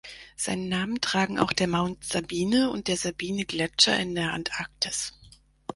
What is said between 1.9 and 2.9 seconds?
Sabine und